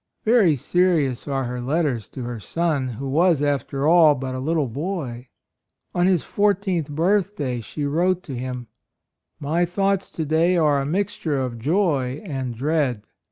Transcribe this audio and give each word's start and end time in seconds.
Very 0.25 0.55
serious 0.55 1.27
are 1.27 1.43
her 1.43 1.61
letters 1.61 2.09
to 2.09 2.23
her 2.23 2.39
son, 2.39 2.87
who 2.87 3.07
was, 3.07 3.39
after 3.39 3.87
all, 3.87 4.15
but 4.15 4.33
a 4.33 4.39
little 4.39 4.67
boy. 4.67 5.27
On 5.93 6.07
his 6.07 6.23
fourteenth 6.23 6.89
birthday 6.89 7.61
she 7.61 7.85
wrote 7.85 8.23
to 8.23 8.33
him: 8.35 8.65
"My 9.39 9.63
thoughts 9.63 10.09
to 10.09 10.25
day 10.25 10.57
are 10.57 10.81
a 10.81 10.87
mixture 10.87 11.37
of 11.39 11.59
joy 11.59 12.23
and 12.25 12.55
dread. 12.55 13.05